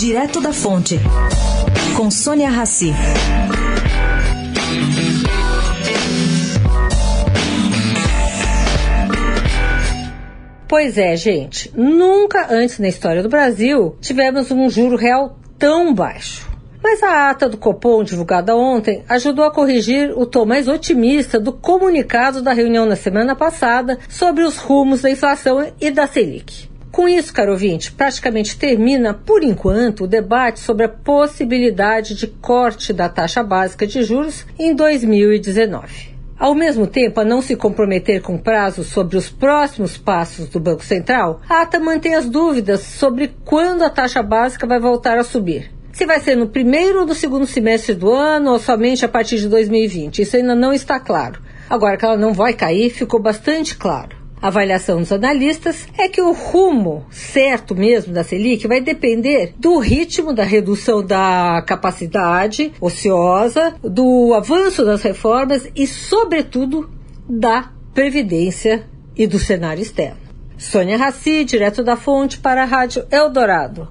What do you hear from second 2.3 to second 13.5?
Rassi. Pois é, gente. Nunca antes na história do